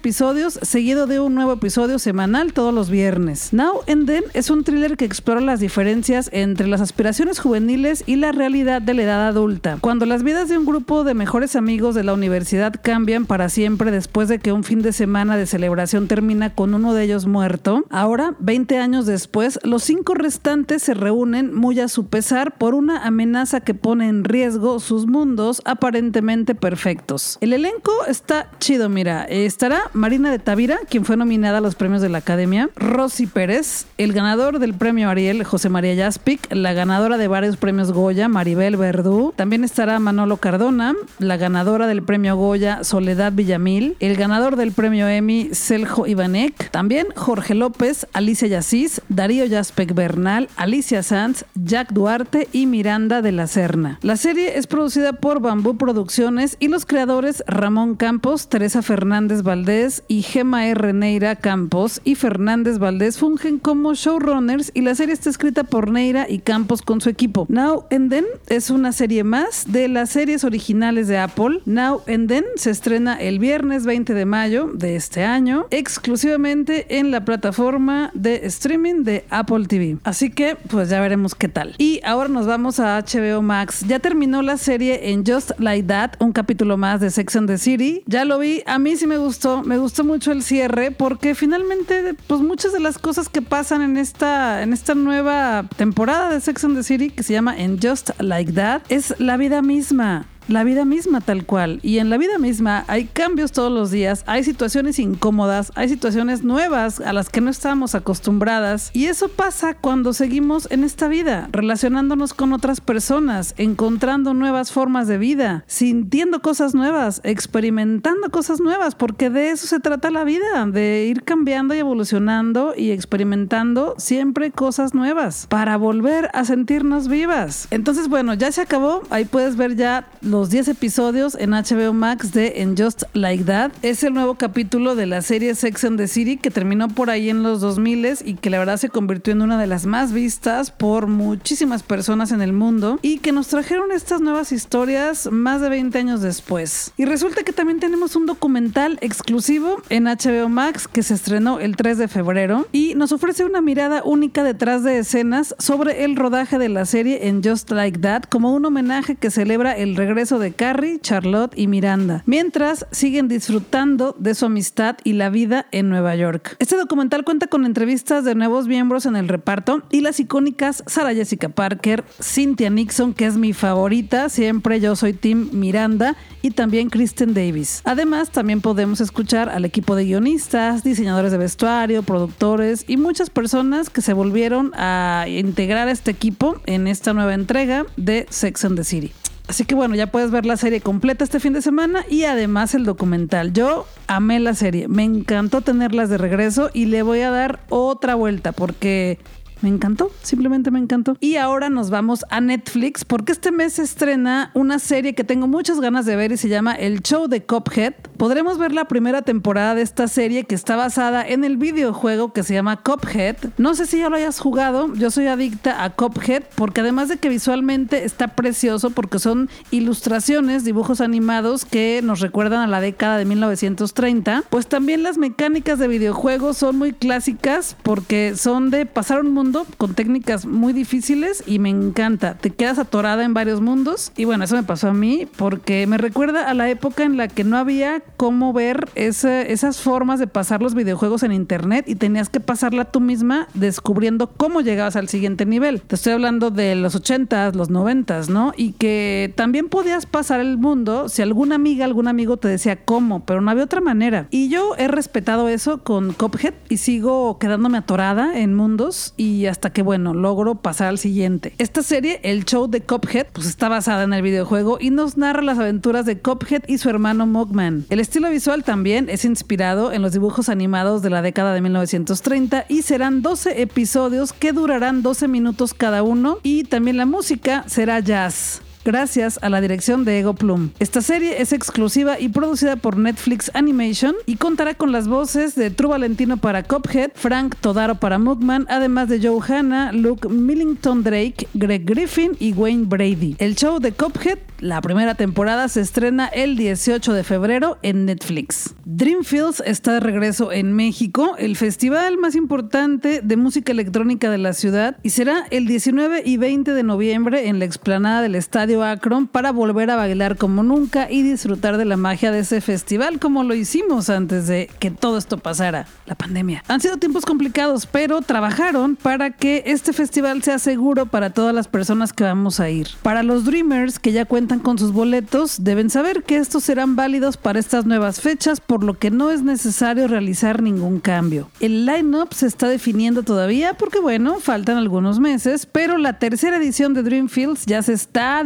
[0.61, 3.53] seguido de un nuevo episodio semanal todos los viernes.
[3.53, 8.15] Now and Then es un thriller que explora las diferencias entre las aspiraciones juveniles y
[8.15, 9.77] la realidad de la edad adulta.
[9.81, 13.91] Cuando las vidas de un grupo de mejores amigos de la universidad cambian para siempre
[13.91, 17.85] después de que un fin de semana de celebración termina con uno de ellos muerto,
[17.89, 23.05] ahora, 20 años después, los cinco restantes se reúnen muy a su pesar por una
[23.05, 27.37] amenaza que pone en riesgo sus mundos aparentemente perfectos.
[27.41, 29.23] El elenco está chido, mira.
[29.25, 33.85] Estará Marina de Tavira, quien fue nominada a los premios de la Academia, Rosy Pérez,
[33.97, 38.77] el ganador del premio Ariel, José María Jaspic, la ganadora de varios premios Goya, Maribel
[38.77, 44.71] Verdú, también estará Manolo Cardona, la ganadora del premio Goya, Soledad Villamil, el ganador del
[44.71, 51.93] premio Emmy, Seljo Ivanek, también Jorge López, Alicia Yacis, Darío Jaspek Bernal, Alicia Sanz, Jack
[51.93, 53.99] Duarte y Miranda de la Serna.
[54.01, 59.78] La serie es producida por Bambú Producciones y los creadores Ramón Campos, Teresa Fernández Valdés
[60.07, 60.93] y Gema R.
[60.93, 66.25] Neira Campos y Fernández Valdés fungen como showrunners y la serie está escrita por Neira
[66.29, 67.45] y Campos con su equipo.
[67.49, 71.61] Now and Then es una serie más de las series originales de Apple.
[71.65, 77.11] Now and Then se estrena el viernes 20 de mayo de este año, exclusivamente en
[77.11, 79.97] la plataforma de streaming de Apple TV.
[80.03, 81.75] Así que, pues ya veremos qué tal.
[81.77, 83.85] Y ahora nos vamos a HBO Max.
[83.87, 87.57] Ya terminó la serie en Just Like That, un capítulo más de Sex and the
[87.57, 88.03] City.
[88.07, 92.15] Ya lo vi, a mí sí me gustó, me gustó mucho el cierre porque finalmente,
[92.25, 96.63] pues muchas de las cosas que pasan en esta, en esta nueva temporada de Sex
[96.63, 100.63] and the City que se llama En Just Like That es la vida misma la
[100.63, 101.79] vida misma tal cual.
[101.83, 106.43] Y en la vida misma hay cambios todos los días, hay situaciones incómodas, hay situaciones
[106.43, 108.89] nuevas a las que no estamos acostumbradas.
[108.93, 115.07] Y eso pasa cuando seguimos en esta vida, relacionándonos con otras personas, encontrando nuevas formas
[115.07, 120.65] de vida, sintiendo cosas nuevas, experimentando cosas nuevas, porque de eso se trata la vida,
[120.65, 127.67] de ir cambiando y evolucionando y experimentando siempre cosas nuevas para volver a sentirnos vivas.
[127.71, 131.91] Entonces, bueno, ya se acabó, ahí puedes ver ya los los 10 episodios en HBO
[131.91, 133.71] Max de En Just Like That.
[133.81, 137.29] Es el nuevo capítulo de la serie Sex and the City que terminó por ahí
[137.29, 137.89] en los 2000
[138.23, 142.31] y que la verdad se convirtió en una de las más vistas por muchísimas personas
[142.31, 146.93] en el mundo y que nos trajeron estas nuevas historias más de 20 años después.
[146.95, 151.75] Y resulta que también tenemos un documental exclusivo en HBO Max que se estrenó el
[151.75, 156.57] 3 de febrero y nos ofrece una mirada única detrás de escenas sobre el rodaje
[156.57, 159.97] de la serie en Just Like That como un homenaje que celebra el
[160.37, 165.89] de Carrie, Charlotte y Miranda, mientras siguen disfrutando de su amistad y la vida en
[165.89, 166.55] Nueva York.
[166.59, 171.15] Este documental cuenta con entrevistas de nuevos miembros en el reparto y las icónicas Sarah
[171.15, 176.89] Jessica Parker, Cynthia Nixon, que es mi favorita, siempre yo soy Tim Miranda, y también
[176.89, 177.81] Kristen Davis.
[177.85, 183.89] Además, también podemos escuchar al equipo de guionistas, diseñadores de vestuario, productores y muchas personas
[183.89, 188.77] que se volvieron a integrar a este equipo en esta nueva entrega de Sex and
[188.77, 189.13] the City.
[189.49, 192.75] Así que bueno, ya puedes ver la serie completa este fin de semana y además
[192.75, 193.51] el documental.
[193.51, 198.13] Yo amé la serie, me encantó tenerlas de regreso y le voy a dar otra
[198.13, 199.17] vuelta porque
[199.61, 201.17] me encantó, simplemente me encantó.
[201.19, 205.47] Y ahora nos vamos a Netflix porque este mes se estrena una serie que tengo
[205.47, 207.93] muchas ganas de ver y se llama El Show de Cophead.
[208.17, 212.43] Podremos ver la primera temporada de esta serie que está basada en el videojuego que
[212.43, 213.35] se llama Cophead.
[213.57, 217.17] No sé si ya lo hayas jugado, yo soy adicta a Cophead porque además de
[217.17, 223.17] que visualmente está precioso porque son ilustraciones, dibujos animados que nos recuerdan a la década
[223.17, 229.21] de 1930, pues también las mecánicas de videojuegos son muy clásicas porque son de pasar
[229.21, 232.35] un mundo con técnicas muy difíciles y me encanta.
[232.35, 235.97] Te quedas atorada en varios mundos y bueno, eso me pasó a mí porque me
[235.97, 240.61] recuerda a la época en la que no había cómo ver esas formas de pasar
[240.61, 245.45] los videojuegos en internet y tenías que pasarla tú misma descubriendo cómo llegabas al siguiente
[245.45, 245.81] nivel.
[245.81, 248.53] Te estoy hablando de los 80s, los 90s, ¿no?
[248.55, 253.25] Y que también podías pasar el mundo si alguna amiga, algún amigo te decía cómo,
[253.25, 254.27] pero no había otra manera.
[254.29, 259.47] Y yo he respetado eso con Cophead y sigo quedándome atorada en mundos y y
[259.47, 261.53] hasta que, bueno, logro pasar al siguiente.
[261.57, 265.41] Esta serie, el show de Cophead, pues está basada en el videojuego y nos narra
[265.41, 267.85] las aventuras de Cophead y su hermano Mogman.
[267.89, 272.65] El estilo visual también es inspirado en los dibujos animados de la década de 1930
[272.67, 277.99] y serán 12 episodios que durarán 12 minutos cada uno y también la música será
[278.01, 278.61] jazz.
[278.83, 280.69] Gracias a la dirección de Ego Plum.
[280.79, 285.69] Esta serie es exclusiva y producida por Netflix Animation y contará con las voces de
[285.69, 291.47] True Valentino para Cophead, Frank Todaro para Mugman, además de Joe Hanna, Luke Millington Drake,
[291.53, 293.35] Greg Griffin y Wayne Brady.
[293.39, 298.75] El show de Cophead, la primera temporada, se estrena el 18 de febrero en Netflix.
[298.85, 304.53] Dreamfields está de regreso en México, el festival más importante de música electrónica de la
[304.53, 309.27] ciudad, y será el 19 y 20 de noviembre en la explanada del Estadio Akron
[309.27, 313.43] para volver a bailar como nunca y disfrutar de la magia de ese festival como
[313.43, 316.63] lo hicimos antes de que todo esto pasara, la pandemia.
[316.67, 321.67] Han sido tiempos complicados, pero trabajaron para que este festival sea seguro para todas las
[321.67, 322.87] personas que vamos a ir.
[323.01, 327.37] Para los Dreamers que ya cuentan con sus boletos, deben saber que estos serán válidos
[327.37, 331.49] para estas nuevas fechas, por lo que no es necesario realizar ningún cambio.
[331.59, 336.93] El line-up se está definiendo todavía porque, bueno, faltan algunos meses, pero la tercera edición
[336.93, 338.43] de Dreamfields ya se está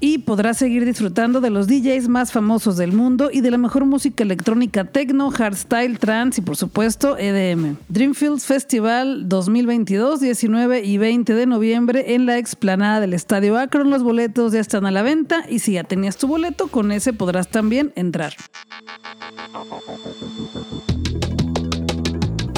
[0.00, 3.84] y podrás seguir disfrutando de los DJs más famosos del mundo y de la mejor
[3.84, 7.76] música electrónica techno, hardstyle, trance y por supuesto EDM.
[7.88, 13.90] Dreamfields Festival 2022, 19 y 20 de noviembre en la explanada del Estadio Akron.
[13.90, 17.12] Los boletos ya están a la venta y si ya tenías tu boleto, con ese
[17.12, 18.34] podrás también entrar.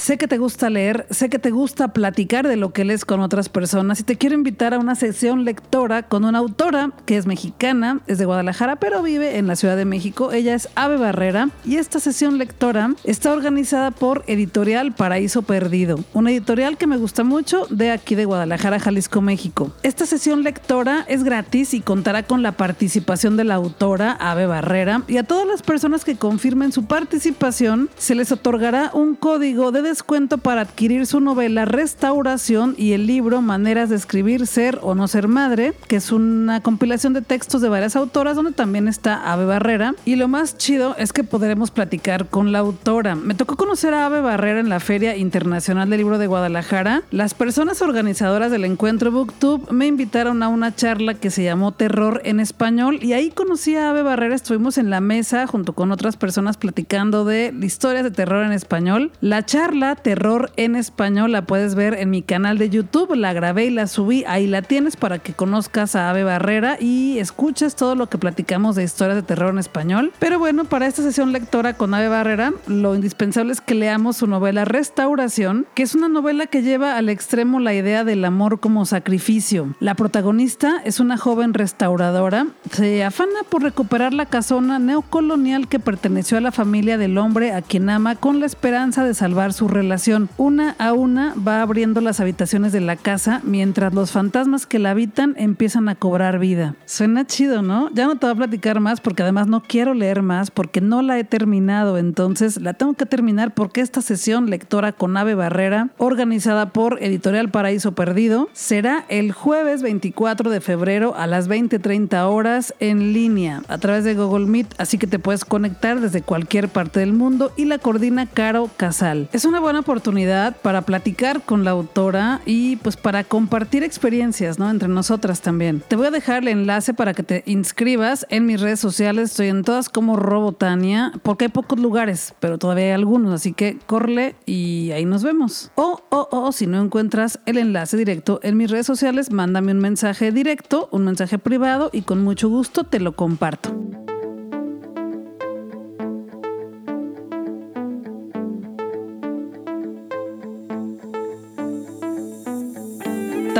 [0.08, 3.20] Sé que te gusta leer, sé que te gusta platicar de lo que lees con
[3.20, 7.26] otras personas y te quiero invitar a una sesión lectora con una autora que es
[7.26, 10.32] mexicana, es de Guadalajara, pero vive en la Ciudad de México.
[10.32, 16.30] Ella es Ave Barrera y esta sesión lectora está organizada por Editorial Paraíso Perdido, una
[16.30, 19.72] editorial que me gusta mucho de aquí de Guadalajara, Jalisco, México.
[19.82, 25.02] Esta sesión lectora es gratis y contará con la participación de la autora Ave Barrera
[25.06, 29.82] y a todas las personas que confirmen su participación se les otorgará un código de
[29.82, 29.97] descuento
[30.38, 35.28] para adquirir su novela Restauración y el libro Maneras de escribir, ser o no ser
[35.28, 39.94] madre, que es una compilación de textos de varias autoras donde también está Ave Barrera.
[40.04, 43.14] Y lo más chido es que podremos platicar con la autora.
[43.14, 47.02] Me tocó conocer a Ave Barrera en la Feria Internacional del Libro de Guadalajara.
[47.10, 52.22] Las personas organizadoras del encuentro BookTube me invitaron a una charla que se llamó Terror
[52.24, 54.34] en Español y ahí conocí a Ave Barrera.
[54.34, 59.12] Estuvimos en la mesa junto con otras personas platicando de historias de terror en español.
[59.20, 63.14] La charla Terror en Español la puedes ver en mi canal de YouTube.
[63.14, 64.24] La grabé y la subí.
[64.26, 68.76] Ahí la tienes para que conozcas a Ave Barrera y escuches todo lo que platicamos
[68.76, 70.12] de historias de terror en español.
[70.18, 74.26] Pero bueno, para esta sesión lectora con Ave Barrera, lo indispensable es que leamos su
[74.26, 78.86] novela Restauración, que es una novela que lleva al extremo la idea del amor como
[78.86, 79.74] sacrificio.
[79.80, 82.46] La protagonista es una joven restauradora.
[82.70, 87.62] Se afana por recuperar la casona neocolonial que perteneció a la familia del hombre a
[87.62, 90.28] quien ama con la esperanza de salvar su relación.
[90.36, 94.90] Una a una va abriendo las habitaciones de la casa mientras los fantasmas que la
[94.90, 96.74] habitan empiezan a cobrar vida.
[96.84, 97.90] Suena chido, ¿no?
[97.94, 101.02] Ya no te voy a platicar más porque además no quiero leer más porque no
[101.02, 101.98] la he terminado.
[101.98, 107.50] Entonces la tengo que terminar porque esta sesión lectora con Ave Barrera, organizada por Editorial
[107.50, 113.78] Paraíso Perdido, será el jueves 24 de febrero a las 20:30 horas en línea a
[113.78, 114.74] través de Google Meet.
[114.78, 119.28] Así que te puedes conectar desde cualquier parte del mundo y la coordina Caro Casal.
[119.32, 124.70] Es una buena oportunidad para platicar con la autora y pues para compartir experiencias, ¿no?
[124.70, 125.82] Entre nosotras también.
[125.86, 129.30] Te voy a dejar el enlace para que te inscribas en mis redes sociales.
[129.30, 133.78] Estoy en todas como Robotania, porque hay pocos lugares, pero todavía hay algunos, así que
[133.86, 135.70] corre y ahí nos vemos.
[135.74, 139.78] O, o, o, si no encuentras el enlace directo en mis redes sociales, mándame un
[139.78, 143.74] mensaje directo, un mensaje privado y con mucho gusto te lo comparto.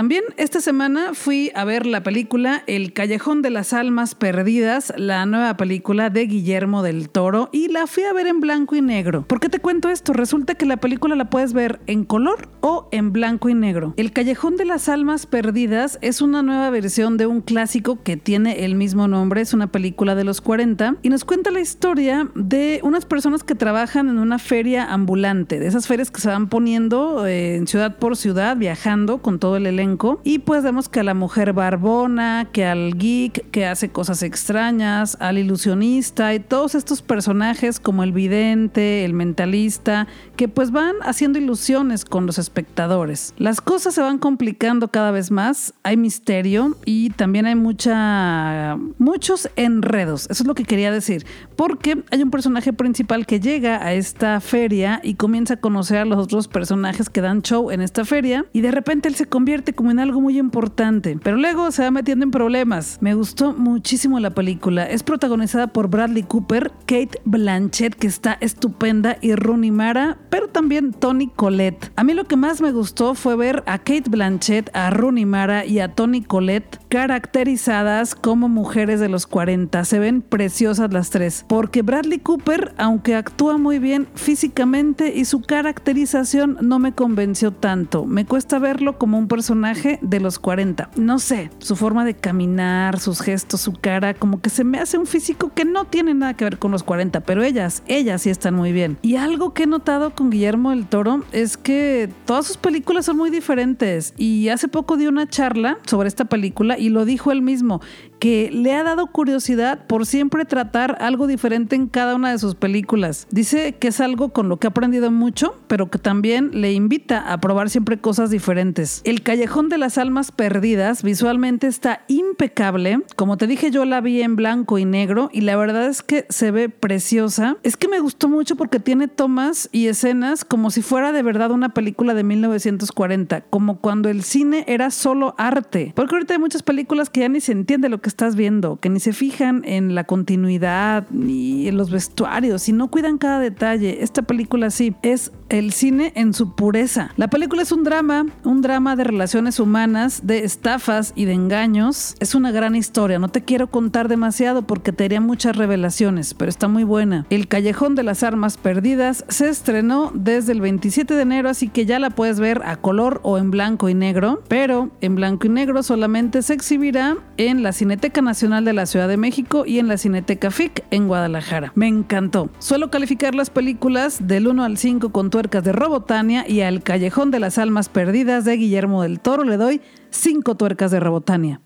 [0.09, 5.27] También esta semana fui a ver la película El Callejón de las Almas Perdidas, la
[5.27, 9.27] nueva película de Guillermo del Toro, y la fui a ver en blanco y negro.
[9.29, 10.14] ¿Por qué te cuento esto?
[10.14, 13.92] Resulta que la película la puedes ver en color o en blanco y negro.
[13.99, 18.64] El Callejón de las Almas Perdidas es una nueva versión de un clásico que tiene
[18.64, 22.81] el mismo nombre, es una película de los 40 y nos cuenta la historia de
[22.83, 27.27] unas personas que trabajan en una feria ambulante, de esas ferias que se van poniendo
[27.27, 31.02] eh, en ciudad por ciudad, viajando con todo el elenco y pues vemos que a
[31.02, 37.02] la mujer barbona, que al geek que hace cosas extrañas, al ilusionista y todos estos
[37.02, 40.06] personajes como el vidente, el mentalista,
[40.37, 43.34] que pues van haciendo ilusiones con los espectadores.
[43.38, 49.50] Las cosas se van complicando cada vez más, hay misterio y también hay mucha muchos
[49.56, 50.26] enredos.
[50.30, 54.40] Eso es lo que quería decir, porque hay un personaje principal que llega a esta
[54.40, 58.44] feria y comienza a conocer a los otros personajes que dan show en esta feria
[58.52, 61.90] y de repente él se convierte como en algo muy importante, pero luego se va
[61.90, 62.98] metiendo en problemas.
[63.01, 64.85] Me gustó muchísimo la película.
[64.85, 70.92] Es protagonizada por Bradley Cooper, Kate Blanchett, que está estupenda, y Rooney Mara, pero también
[70.92, 71.90] Tony Collette.
[71.96, 75.64] A mí lo que más me gustó fue ver a Kate Blanchett, a Rooney Mara
[75.64, 79.84] y a Tony Collette caracterizadas como mujeres de los 40.
[79.84, 85.43] Se ven preciosas las tres, porque Bradley Cooper, aunque actúa muy bien físicamente y su
[85.43, 88.07] caracterización no me convenció tanto.
[88.07, 90.91] Me cuesta verlo como un personaje de los 40.
[90.97, 94.99] No sé, su forma de caminar, sus gestos, su cara, como que se me hace
[94.99, 98.31] un físico que no tiene nada que ver con los 40, pero ellas, ellas sí
[98.31, 98.99] están muy bien.
[99.03, 103.16] Y algo que he notado con Guillermo del Toro es que todas sus películas son
[103.16, 107.43] muy diferentes y hace poco dio una charla sobre esta película y lo dijo él
[107.43, 107.81] mismo
[108.19, 112.55] que le ha dado curiosidad por siempre tratar algo diferente en cada una de sus
[112.55, 113.27] películas.
[113.31, 117.33] Dice que es algo con lo que ha aprendido mucho, pero que también le invita
[117.33, 119.01] a probar siempre cosas diferentes.
[119.05, 123.01] El Callejón de las Almas Perdidas visualmente está impecable.
[123.16, 126.27] Como te dije, yo la vi en blanco y negro y la verdad es que
[126.29, 127.57] se ve preciosa.
[127.62, 131.51] Es que me gustó mucho porque tiene tomas y escenas como si fuera de verdad
[131.51, 135.93] una película de 1940, como cuando el cine era solo arte.
[135.95, 138.88] Porque ahorita hay muchas películas que ya ni se entiende lo que estás viendo, que
[138.88, 144.02] ni se fijan en la continuidad ni en los vestuarios y no cuidan cada detalle.
[144.02, 147.12] Esta película sí es el cine en su pureza.
[147.16, 152.14] La película es un drama, un drama de relaciones humanas, de estafas y de engaños.
[152.20, 156.49] Es una gran historia, no te quiero contar demasiado porque te haría muchas revelaciones, pero
[156.49, 157.26] está muy buena.
[157.30, 161.86] El Callejón de las Armas Perdidas se estrenó desde el 27 de enero, así que
[161.86, 165.51] ya la puedes ver a color o en blanco y negro, pero en blanco y
[165.51, 169.88] negro solamente se exhibirá en la Cineteca Nacional de la Ciudad de México y en
[169.88, 171.72] la Cineteca FIC en Guadalajara.
[171.74, 172.51] Me encantó.
[172.59, 177.30] Suelo calificar las películas del 1 al 5 con tuercas de Robotania y al Callejón
[177.30, 179.80] de las Almas Perdidas de Guillermo del Toro le doy
[180.11, 181.61] 5 tuercas de Robotania.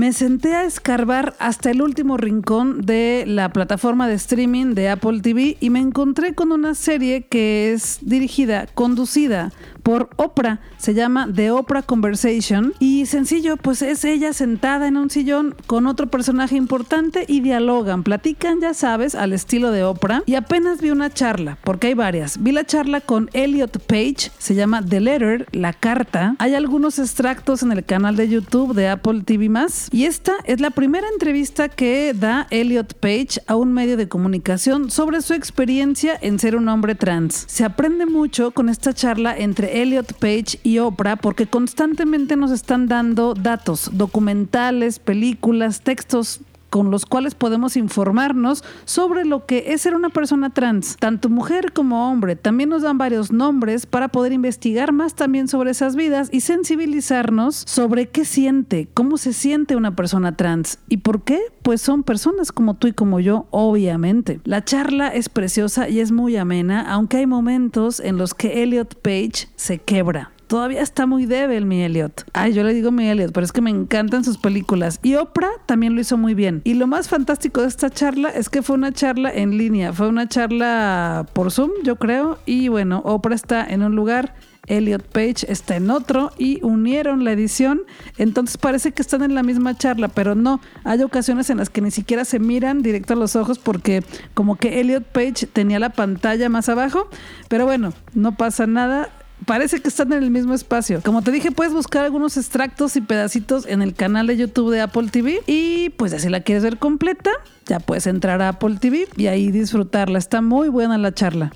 [0.00, 5.20] Me senté a escarbar hasta el último rincón de la plataforma de streaming de Apple
[5.20, 9.52] TV y me encontré con una serie que es dirigida, conducida
[9.84, 10.58] por Oprah.
[10.76, 12.74] Se llama The Oprah Conversation.
[12.80, 18.02] Y sencillo, pues es ella sentada en un sillón con otro personaje importante y dialogan,
[18.02, 20.24] platican, ya sabes, al estilo de Oprah.
[20.26, 22.42] Y apenas vi una charla, porque hay varias.
[22.42, 26.34] Vi la charla con Elliot Page, se llama The Letter, la carta.
[26.40, 29.44] Hay algunos extractos en el canal de YouTube de Apple TV
[29.92, 34.90] y esta es la primera entrevista que da Elliot Page a un medio de comunicación
[34.90, 37.44] sobre su experiencia en ser un hombre trans.
[37.46, 42.86] Se aprende mucho con esta charla entre Elliot Page y Oprah porque constantemente nos están
[42.86, 46.40] dando datos, documentales, películas, textos
[46.74, 51.72] con los cuales podemos informarnos sobre lo que es ser una persona trans, tanto mujer
[51.72, 52.34] como hombre.
[52.34, 57.54] También nos dan varios nombres para poder investigar más también sobre esas vidas y sensibilizarnos
[57.54, 62.50] sobre qué siente, cómo se siente una persona trans y por qué, pues son personas
[62.50, 64.40] como tú y como yo, obviamente.
[64.42, 68.96] La charla es preciosa y es muy amena, aunque hay momentos en los que Elliot
[69.00, 72.24] Page se quebra todavía está muy débil mi Elliot.
[72.32, 75.00] Ay, yo le digo mi Elliot, pero es que me encantan sus películas.
[75.02, 76.60] Y Oprah también lo hizo muy bien.
[76.64, 80.08] Y lo más fantástico de esta charla es que fue una charla en línea, fue
[80.08, 82.38] una charla por Zoom, yo creo.
[82.46, 84.34] Y bueno, Oprah está en un lugar.
[84.66, 87.82] Elliot Page está en otro y unieron la edición.
[88.16, 90.60] Entonces parece que están en la misma charla, pero no.
[90.84, 94.56] Hay ocasiones en las que ni siquiera se miran directo a los ojos porque como
[94.56, 97.08] que Elliot Page tenía la pantalla más abajo.
[97.48, 99.10] Pero bueno, no pasa nada
[99.46, 101.00] parece que están en el mismo espacio.
[101.04, 104.80] Como te dije, puedes buscar algunos extractos y pedacitos en el canal de YouTube de
[104.80, 105.40] Apple TV.
[105.46, 107.30] Y pues si la quieres ver completa,
[107.66, 110.18] ya puedes entrar a Apple TV y ahí disfrutarla.
[110.18, 111.52] Está muy buena la charla.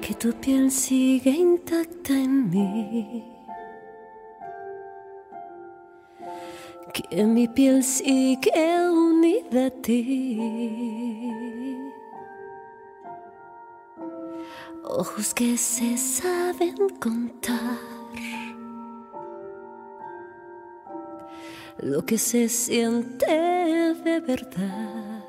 [0.00, 3.32] Que tu piel sigue intacta en mí.
[6.92, 8.50] Que mi piel sigue
[8.88, 11.65] unida a ti
[14.86, 17.78] ojos que se saben contar.
[21.78, 25.22] Lo que se siente de verdad.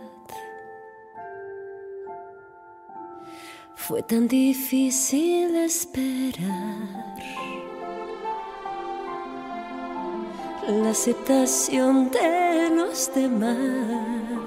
[3.76, 7.16] Fue tan difícil esperar.
[10.68, 14.47] La aceptación de los demás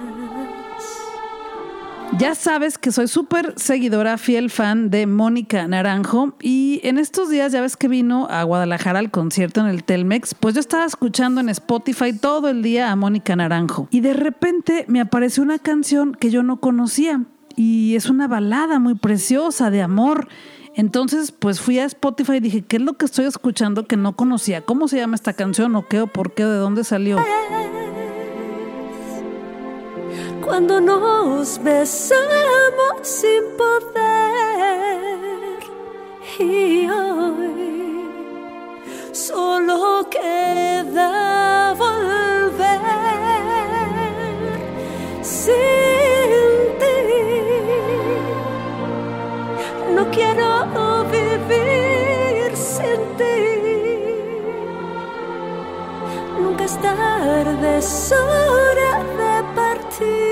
[2.21, 7.51] Ya sabes que soy súper seguidora, fiel fan de Mónica Naranjo y en estos días
[7.51, 11.41] ya ves que vino a Guadalajara al concierto en el Telmex, pues yo estaba escuchando
[11.41, 16.15] en Spotify todo el día a Mónica Naranjo y de repente me apareció una canción
[16.15, 17.25] que yo no conocía
[17.57, 20.29] y es una balada muy preciosa de amor.
[20.75, 24.15] Entonces, pues fui a Spotify y dije, ¿qué es lo que estoy escuchando que no
[24.15, 24.61] conocía?
[24.61, 27.17] ¿Cómo se llama esta canción o qué o por qué de dónde salió?
[30.43, 34.01] Cuando nos besamos sin poder
[36.39, 38.09] y hoy
[39.13, 42.81] solo queda volver
[45.23, 46.97] sin ti.
[49.95, 53.39] No quiero vivir sin ti.
[56.41, 60.30] Nunca es tarde, es hora de partir.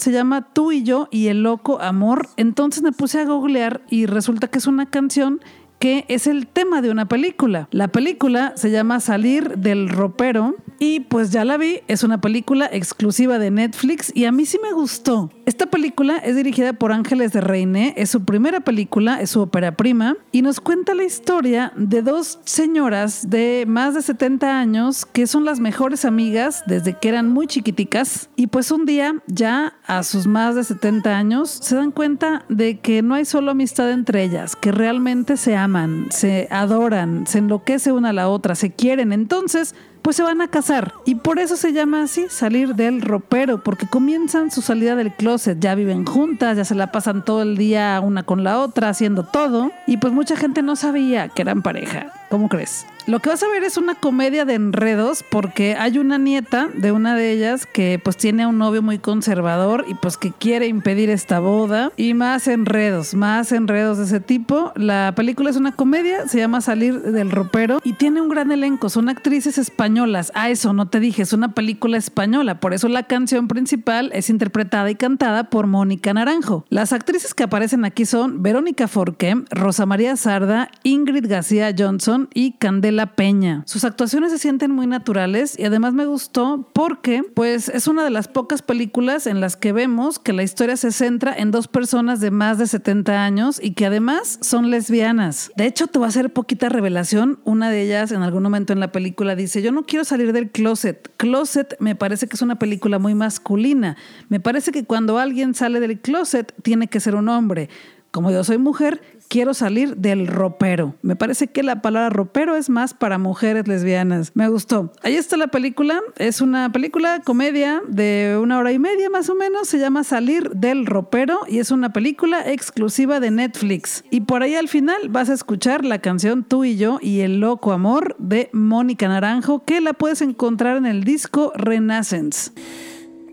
[0.00, 2.28] Se llama Tú y yo y el loco amor.
[2.36, 5.40] Entonces me puse a googlear y resulta que es una canción
[5.78, 7.68] que es el tema de una película.
[7.70, 12.68] La película se llama Salir del ropero y pues ya la vi, es una película
[12.72, 15.30] exclusiva de Netflix y a mí sí me gustó.
[15.44, 19.76] Esta película es dirigida por Ángeles de Reine, es su primera película, es su ópera
[19.76, 25.26] prima y nos cuenta la historia de dos señoras de más de 70 años que
[25.26, 30.02] son las mejores amigas desde que eran muy chiquiticas y pues un día ya a
[30.02, 34.24] sus más de 70 años se dan cuenta de que no hay solo amistad entre
[34.24, 39.12] ellas, que realmente se aman, se adoran, se enloquece una a la otra, se quieren.
[39.12, 40.94] Entonces, pues se van a casar.
[41.04, 45.58] Y por eso se llama así, salir del ropero, porque comienzan su salida del closet.
[45.60, 49.24] Ya viven juntas, ya se la pasan todo el día una con la otra, haciendo
[49.24, 49.70] todo.
[49.86, 52.12] Y pues mucha gente no sabía que eran pareja.
[52.30, 52.86] ¿Cómo crees?
[53.06, 56.92] Lo que vas a ver es una comedia de enredos porque hay una nieta de
[56.92, 61.10] una de ellas que pues tiene un novio muy conservador y pues que quiere impedir
[61.10, 64.72] esta boda y más enredos, más enredos de ese tipo.
[64.76, 68.88] La película es una comedia, se llama Salir del ropero y tiene un gran elenco,
[68.90, 70.30] son actrices españolas.
[70.36, 74.30] Ah, eso no te dije, es una película española, por eso la canción principal es
[74.30, 76.64] interpretada y cantada por Mónica Naranjo.
[76.68, 82.52] Las actrices que aparecen aquí son Verónica Forqué, Rosa María Sarda, Ingrid García Johnson y
[82.52, 83.62] Candela Peña.
[83.66, 88.10] Sus actuaciones se sienten muy naturales y además me gustó porque pues es una de
[88.10, 92.20] las pocas películas en las que vemos que la historia se centra en dos personas
[92.20, 95.50] de más de 70 años y que además son lesbianas.
[95.56, 97.38] De hecho, te voy a hacer poquita revelación.
[97.44, 100.50] Una de ellas en algún momento en la película dice, yo no quiero salir del
[100.50, 101.10] closet.
[101.16, 103.96] Closet me parece que es una película muy masculina.
[104.28, 107.68] Me parece que cuando alguien sale del closet tiene que ser un hombre.
[108.10, 109.00] Como yo soy mujer,
[109.30, 110.96] quiero salir del ropero.
[111.02, 114.32] Me parece que la palabra ropero es más para mujeres lesbianas.
[114.34, 114.92] Me gustó.
[115.02, 116.00] Ahí está la película.
[116.16, 119.68] Es una película comedia de una hora y media más o menos.
[119.68, 124.04] Se llama Salir del ropero y es una película exclusiva de Netflix.
[124.10, 127.38] Y por ahí al final vas a escuchar la canción Tú y yo y el
[127.38, 132.50] loco amor de Mónica Naranjo que la puedes encontrar en el disco Renaissance.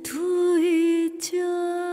[0.04, 1.87] Tú y yo.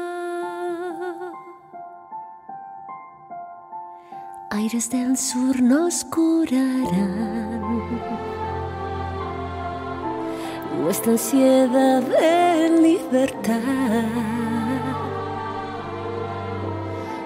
[4.55, 7.61] Aires del sur nos curarán
[10.81, 14.05] nuestra ansiedad de libertad.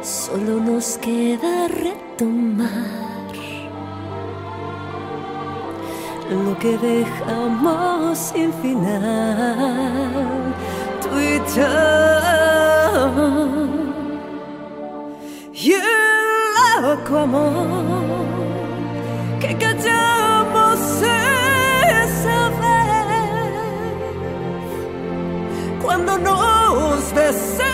[0.01, 2.67] Solo nos queda retomar
[6.31, 10.55] lo que dejamos sin final.
[11.03, 11.69] Tú y yo.
[15.53, 15.98] Y el
[16.81, 18.27] loco amor
[19.41, 23.93] que callamos esa vez
[25.83, 27.68] cuando nos besamos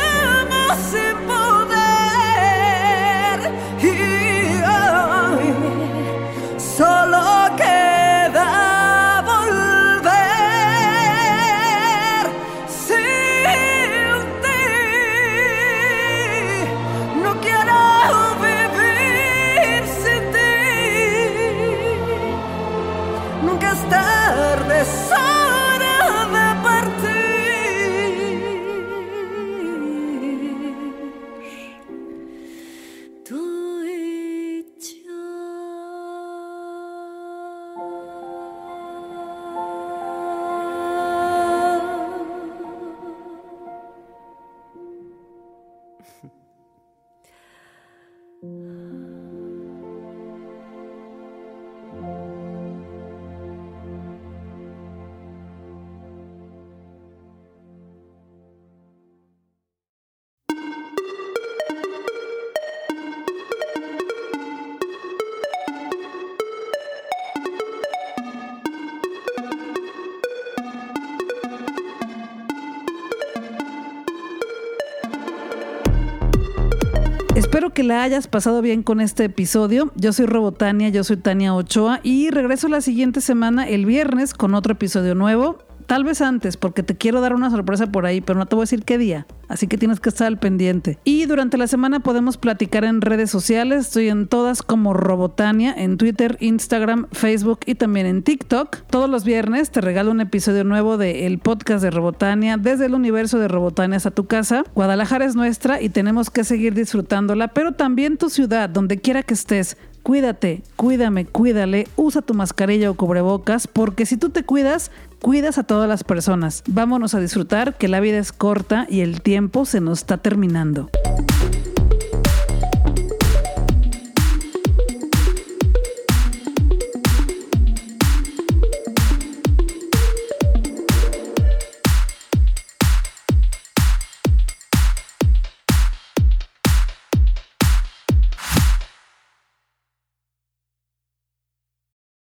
[77.54, 79.92] Espero que la hayas pasado bien con este episodio.
[79.94, 84.56] Yo soy Robotania, yo soy Tania Ochoa y regreso la siguiente semana, el viernes, con
[84.56, 85.58] otro episodio nuevo.
[85.86, 88.62] Tal vez antes, porque te quiero dar una sorpresa por ahí, pero no te voy
[88.62, 89.28] a decir qué día.
[89.54, 90.98] Así que tienes que estar al pendiente.
[91.04, 93.86] Y durante la semana podemos platicar en redes sociales.
[93.86, 98.78] Estoy en todas como Robotania, en Twitter, Instagram, Facebook y también en TikTok.
[98.90, 103.38] Todos los viernes te regalo un episodio nuevo del podcast de Robotania, desde el universo
[103.38, 104.64] de Robotania hasta tu casa.
[104.74, 109.34] Guadalajara es nuestra y tenemos que seguir disfrutándola, pero también tu ciudad, donde quiera que
[109.34, 109.76] estés.
[110.04, 114.90] Cuídate, cuídame, cuídale, usa tu mascarilla o cubrebocas, porque si tú te cuidas,
[115.22, 116.62] cuidas a todas las personas.
[116.68, 120.90] Vámonos a disfrutar que la vida es corta y el tiempo se nos está terminando.